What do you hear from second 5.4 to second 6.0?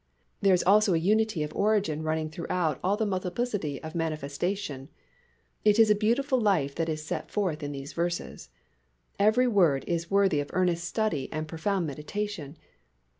It is a